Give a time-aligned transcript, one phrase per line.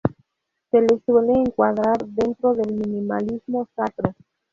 [0.71, 4.15] Se le suele encuadrar dentro del minimalismo sacro.